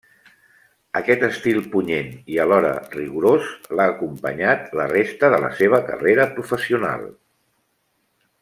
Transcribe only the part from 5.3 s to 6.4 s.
de la seva carrera